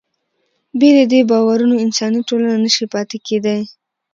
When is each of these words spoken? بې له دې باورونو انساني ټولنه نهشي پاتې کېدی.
بې 0.79 0.89
له 0.97 1.03
دې 1.11 1.21
باورونو 1.29 1.81
انساني 1.85 2.21
ټولنه 2.27 2.55
نهشي 2.63 2.85
پاتې 2.93 3.17
کېدی. 3.27 3.59